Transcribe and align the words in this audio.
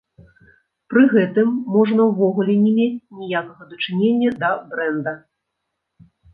Пры 0.93 1.03
гэтым, 1.15 1.51
можна 1.75 2.01
ўвогуле 2.13 2.57
не 2.65 2.73
мець 2.79 3.07
ніякага 3.21 3.69
дачынення 3.77 4.35
да 4.43 4.53
брэнда. 4.75 5.17